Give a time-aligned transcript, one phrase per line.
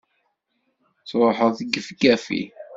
[1.07, 2.43] Truḥeḍ gefgafi!